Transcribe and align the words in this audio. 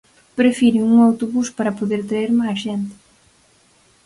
Prefiren 0.39 0.85
un 0.93 0.97
autobús 1.09 1.47
para 1.57 1.75
poder 1.79 2.01
traer 2.09 2.31
máis 2.41 2.57
xente. 2.65 2.93